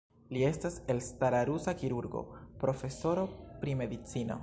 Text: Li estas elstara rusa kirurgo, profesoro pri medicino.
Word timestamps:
Li 0.35 0.39
estas 0.47 0.77
elstara 0.93 1.43
rusa 1.51 1.75
kirurgo, 1.83 2.25
profesoro 2.65 3.31
pri 3.65 3.81
medicino. 3.85 4.39